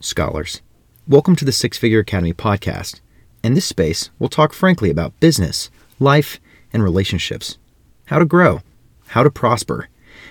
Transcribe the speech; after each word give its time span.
scholars. 0.00 0.62
Welcome 1.08 1.34
to 1.36 1.44
the 1.44 1.52
Six 1.52 1.76
Figure 1.76 1.98
Academy 1.98 2.32
podcast. 2.32 3.00
In 3.42 3.54
this 3.54 3.66
space, 3.66 4.10
we'll 4.18 4.28
talk 4.28 4.52
frankly 4.52 4.90
about 4.90 5.18
business, 5.20 5.70
life, 5.98 6.38
and 6.72 6.82
relationships, 6.82 7.58
how 8.06 8.18
to 8.18 8.24
grow, 8.24 8.62
how 9.08 9.22
to 9.22 9.30
prosper, 9.30 9.88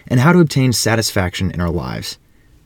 and 0.08 0.20
how 0.20 0.32
to 0.32 0.40
obtain 0.40 0.72
satisfaction 0.72 1.52
in 1.52 1.60
our 1.60 1.70
lives. 1.70 2.18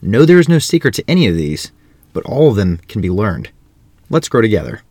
No, 0.02 0.26
there 0.26 0.40
is 0.40 0.50
no 0.50 0.60
secret 0.60 0.94
to 0.96 1.04
any 1.08 1.28
of 1.28 1.36
these, 1.36 1.72
but 2.14 2.26
all 2.26 2.50
of 2.50 2.56
them 2.56 2.78
can 2.88 3.02
be 3.02 3.10
learned. 3.10 3.50
Let's 4.10 4.30
grow 4.30 4.42
together. 4.42 4.82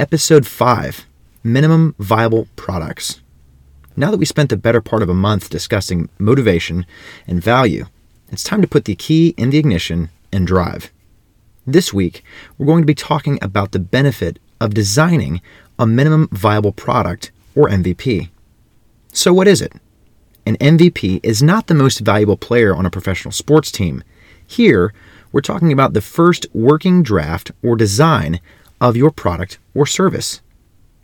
Episode 0.00 0.46
5 0.46 1.06
Minimum 1.44 1.94
Viable 1.98 2.48
Products. 2.56 3.20
Now 3.96 4.10
that 4.10 4.18
we 4.18 4.24
spent 4.24 4.50
the 4.50 4.56
better 4.56 4.80
part 4.80 5.02
of 5.02 5.08
a 5.08 5.14
month 5.14 5.50
discussing 5.50 6.08
motivation 6.18 6.86
and 7.26 7.42
value, 7.42 7.86
it's 8.30 8.44
time 8.44 8.62
to 8.62 8.68
put 8.68 8.84
the 8.84 8.94
key 8.94 9.34
in 9.36 9.50
the 9.50 9.58
ignition 9.58 10.10
and 10.32 10.46
drive. 10.46 10.92
This 11.68 11.92
week, 11.92 12.24
we're 12.56 12.64
going 12.64 12.80
to 12.80 12.86
be 12.86 12.94
talking 12.94 13.38
about 13.42 13.72
the 13.72 13.78
benefit 13.78 14.38
of 14.58 14.72
designing 14.72 15.42
a 15.78 15.86
minimum 15.86 16.30
viable 16.32 16.72
product 16.72 17.30
or 17.54 17.68
MVP. 17.68 18.30
So, 19.12 19.34
what 19.34 19.46
is 19.46 19.60
it? 19.60 19.74
An 20.46 20.56
MVP 20.56 21.20
is 21.22 21.42
not 21.42 21.66
the 21.66 21.74
most 21.74 21.98
valuable 21.98 22.38
player 22.38 22.74
on 22.74 22.86
a 22.86 22.90
professional 22.90 23.32
sports 23.32 23.70
team. 23.70 24.02
Here, 24.46 24.94
we're 25.30 25.42
talking 25.42 25.70
about 25.70 25.92
the 25.92 26.00
first 26.00 26.46
working 26.54 27.02
draft 27.02 27.52
or 27.62 27.76
design 27.76 28.40
of 28.80 28.96
your 28.96 29.10
product 29.10 29.58
or 29.74 29.84
service. 29.84 30.40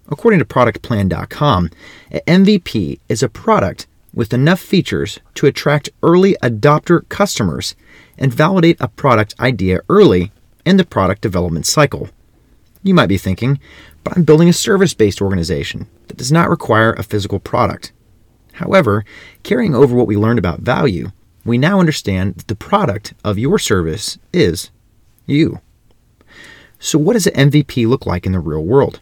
According 0.09 0.39
to 0.39 0.47
productplan.com, 0.47 1.71
an 2.11 2.21
MVP 2.27 3.01
is 3.11 3.23
a 3.23 3.29
product 3.29 3.87
with 4.15 4.33
enough 4.33 4.61
features 4.61 5.21
to 5.35 5.47
attract 5.47 5.91
early 6.03 6.39
adopter 6.43 7.07
customers 7.11 7.77
and 8.17 8.33
validate 8.33 8.79
a 8.81 8.89
product 8.89 9.35
idea 9.39 9.81
early 9.91 10.33
in 10.65 10.77
the 10.77 10.85
product 10.85 11.23
development 11.23 11.67
cycle. 11.67 12.09
You 12.83 12.95
might 12.95 13.07
be 13.07 13.19
thinking, 13.19 13.59
but 14.03 14.17
I'm 14.17 14.25
building 14.25 14.49
a 14.49 14.53
service 14.53 14.95
based 14.95 15.23
organization 15.23 15.89
that 16.09 16.17
does 16.17 16.31
not 16.31 16.51
require 16.51 16.93
a 16.93 17.03
physical 17.03 17.39
product. 17.39 17.93
However, 18.55 19.05
carrying 19.43 19.75
over 19.75 19.95
what 19.95 20.07
we 20.07 20.17
learned 20.17 20.39
about 20.39 20.61
value, 20.61 21.11
we 21.45 21.59
now 21.59 21.81
understand 21.81 22.37
that 22.37 22.49
the 22.49 22.55
product 22.55 23.15
of 23.25 23.39
your 23.39 23.59
service 23.59 24.19
is 24.33 24.71
you. 25.27 25.61
So, 26.79 26.99
what 26.99 27.15
does 27.15 27.27
an 27.27 27.51
MVP 27.51 27.89
look 27.89 28.07
like 28.07 28.27
in 28.27 28.33
the 28.33 28.39
real 28.39 28.65
world? 28.65 29.01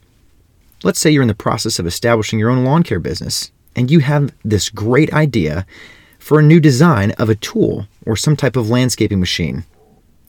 Let's 0.84 1.00
say 1.00 1.10
you're 1.10 1.22
in 1.22 1.28
the 1.28 1.34
process 1.34 1.78
of 1.78 1.86
establishing 1.86 2.38
your 2.38 2.50
own 2.50 2.64
lawn 2.64 2.82
care 2.82 3.00
business 3.00 3.52
and 3.74 3.90
you 3.90 4.00
have 4.00 4.32
this 4.44 4.68
great 4.68 5.12
idea 5.12 5.66
for 6.18 6.38
a 6.38 6.42
new 6.42 6.60
design 6.60 7.12
of 7.12 7.28
a 7.28 7.34
tool 7.34 7.86
or 8.06 8.16
some 8.16 8.36
type 8.36 8.56
of 8.56 8.70
landscaping 8.70 9.20
machine. 9.20 9.64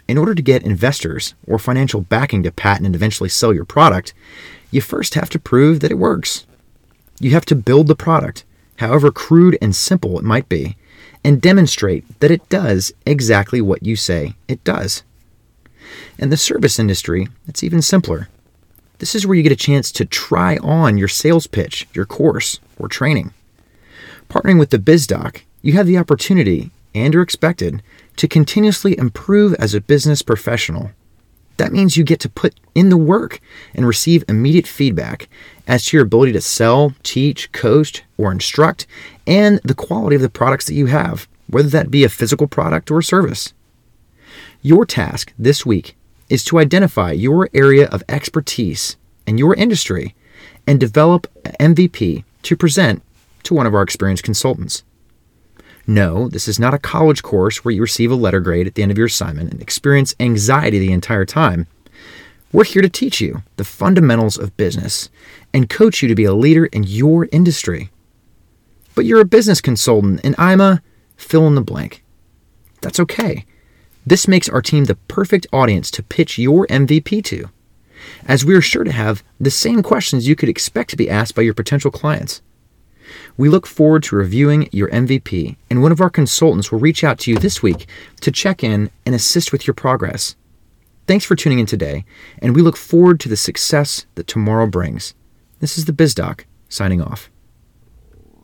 In 0.07 0.17
order 0.17 0.35
to 0.35 0.41
get 0.41 0.63
investors 0.63 1.33
or 1.47 1.57
financial 1.57 2.01
backing 2.01 2.43
to 2.43 2.51
patent 2.51 2.85
and 2.85 2.95
eventually 2.95 3.29
sell 3.29 3.53
your 3.53 3.65
product, 3.65 4.13
you 4.69 4.81
first 4.81 5.13
have 5.13 5.29
to 5.29 5.39
prove 5.39 5.79
that 5.79 5.91
it 5.91 5.97
works. 5.97 6.45
You 7.19 7.31
have 7.31 7.45
to 7.45 7.55
build 7.55 7.87
the 7.87 7.95
product, 7.95 8.43
however 8.77 9.11
crude 9.11 9.57
and 9.61 9.75
simple 9.75 10.19
it 10.19 10.25
might 10.25 10.49
be, 10.49 10.75
and 11.23 11.41
demonstrate 11.41 12.19
that 12.19 12.31
it 12.31 12.49
does 12.49 12.91
exactly 13.05 13.61
what 13.61 13.83
you 13.83 13.95
say 13.95 14.35
it 14.47 14.63
does. 14.63 15.03
In 16.17 16.29
the 16.29 16.37
service 16.37 16.79
industry, 16.79 17.27
it's 17.47 17.63
even 17.63 17.81
simpler. 17.81 18.29
This 18.99 19.15
is 19.15 19.25
where 19.25 19.35
you 19.35 19.43
get 19.43 19.51
a 19.51 19.57
chance 19.57 19.91
to 19.93 20.05
try 20.05 20.57
on 20.57 20.97
your 20.97 21.07
sales 21.07 21.47
pitch, 21.47 21.87
your 21.93 22.05
course, 22.05 22.59
or 22.77 22.87
training. 22.87 23.33
Partnering 24.29 24.59
with 24.59 24.69
the 24.69 24.79
BizDoc, 24.79 25.41
you 25.61 25.73
have 25.73 25.87
the 25.87 25.97
opportunity 25.97 26.71
and 26.93 27.15
are 27.15 27.21
expected 27.21 27.81
to 28.17 28.27
continuously 28.27 28.97
improve 28.97 29.53
as 29.55 29.73
a 29.73 29.81
business 29.81 30.21
professional. 30.21 30.91
That 31.57 31.71
means 31.71 31.97
you 31.97 32.03
get 32.03 32.19
to 32.21 32.29
put 32.29 32.55
in 32.73 32.89
the 32.89 32.97
work 32.97 33.39
and 33.75 33.87
receive 33.87 34.23
immediate 34.27 34.67
feedback 34.67 35.29
as 35.67 35.85
to 35.85 35.97
your 35.97 36.05
ability 36.05 36.31
to 36.33 36.41
sell, 36.41 36.93
teach, 37.03 37.51
coach, 37.51 38.03
or 38.17 38.31
instruct, 38.31 38.87
and 39.27 39.59
the 39.63 39.75
quality 39.75 40.15
of 40.15 40.21
the 40.21 40.29
products 40.29 40.65
that 40.65 40.73
you 40.73 40.87
have, 40.87 41.27
whether 41.47 41.69
that 41.69 41.91
be 41.91 42.03
a 42.03 42.09
physical 42.09 42.47
product 42.47 42.89
or 42.89 43.01
service. 43.01 43.53
Your 44.61 44.85
task 44.85 45.33
this 45.37 45.65
week 45.65 45.95
is 46.29 46.43
to 46.45 46.57
identify 46.57 47.11
your 47.11 47.49
area 47.53 47.87
of 47.89 48.03
expertise 48.09 48.97
in 49.27 49.37
your 49.37 49.53
industry 49.53 50.15
and 50.65 50.79
develop 50.79 51.27
an 51.45 51.75
MVP 51.75 52.23
to 52.43 52.57
present 52.57 53.03
to 53.43 53.53
one 53.53 53.67
of 53.67 53.75
our 53.75 53.81
experienced 53.81 54.23
consultants. 54.23 54.83
No, 55.85 56.29
this 56.29 56.47
is 56.47 56.59
not 56.59 56.73
a 56.73 56.79
college 56.79 57.23
course 57.23 57.63
where 57.63 57.73
you 57.73 57.81
receive 57.81 58.11
a 58.11 58.15
letter 58.15 58.39
grade 58.39 58.67
at 58.67 58.75
the 58.75 58.83
end 58.83 58.91
of 58.91 58.97
your 58.97 59.07
assignment 59.07 59.51
and 59.51 59.61
experience 59.61 60.15
anxiety 60.19 60.79
the 60.79 60.93
entire 60.93 61.25
time. 61.25 61.67
We're 62.53 62.63
here 62.63 62.81
to 62.81 62.89
teach 62.89 63.19
you 63.19 63.43
the 63.57 63.63
fundamentals 63.63 64.37
of 64.37 64.55
business 64.55 65.09
and 65.53 65.69
coach 65.69 66.01
you 66.01 66.07
to 66.07 66.15
be 66.15 66.23
a 66.23 66.33
leader 66.33 66.67
in 66.67 66.83
your 66.83 67.27
industry. 67.31 67.89
But 68.95 69.05
you're 69.05 69.19
a 69.19 69.25
business 69.25 69.59
consultant 69.59 70.21
and 70.23 70.35
I'm 70.37 70.61
a 70.61 70.81
fill 71.17 71.47
in 71.47 71.55
the 71.55 71.61
blank. 71.61 72.03
That's 72.81 72.99
okay. 72.99 73.45
This 74.05 74.27
makes 74.27 74.47
our 74.49 74.61
team 74.61 74.85
the 74.85 74.95
perfect 74.95 75.47
audience 75.51 75.89
to 75.91 76.03
pitch 76.03 76.37
your 76.37 76.67
MVP 76.67 77.23
to, 77.25 77.49
as 78.25 78.45
we 78.45 78.53
are 78.53 78.61
sure 78.61 78.83
to 78.83 78.91
have 78.91 79.23
the 79.39 79.51
same 79.51 79.81
questions 79.81 80.27
you 80.27 80.35
could 80.35 80.49
expect 80.49 80.89
to 80.91 80.97
be 80.97 81.09
asked 81.09 81.35
by 81.35 81.41
your 81.41 81.53
potential 81.53 81.91
clients. 81.91 82.41
We 83.37 83.49
look 83.49 83.67
forward 83.67 84.03
to 84.03 84.15
reviewing 84.15 84.69
your 84.71 84.89
MVP, 84.89 85.55
and 85.69 85.81
one 85.81 85.91
of 85.91 86.01
our 86.01 86.09
consultants 86.09 86.71
will 86.71 86.79
reach 86.79 87.03
out 87.03 87.19
to 87.19 87.31
you 87.31 87.37
this 87.37 87.61
week 87.61 87.87
to 88.21 88.31
check 88.31 88.63
in 88.63 88.89
and 89.05 89.15
assist 89.15 89.51
with 89.51 89.67
your 89.67 89.73
progress. 89.73 90.35
Thanks 91.07 91.25
for 91.25 91.35
tuning 91.35 91.59
in 91.59 91.65
today, 91.65 92.05
and 92.39 92.55
we 92.55 92.61
look 92.61 92.77
forward 92.77 93.19
to 93.21 93.29
the 93.29 93.37
success 93.37 94.05
that 94.15 94.27
tomorrow 94.27 94.67
brings. 94.67 95.13
This 95.59 95.77
is 95.77 95.85
the 95.85 95.93
BizDoc 95.93 96.45
signing 96.69 97.01
off. 97.01 97.29